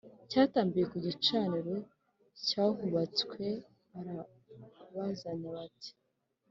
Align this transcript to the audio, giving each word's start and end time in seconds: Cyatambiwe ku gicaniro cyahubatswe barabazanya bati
Cyatambiwe 0.29 0.85
ku 0.91 0.97
gicaniro 1.05 1.75
cyahubatswe 2.45 3.45
barabazanya 3.93 5.49
bati 5.57 5.91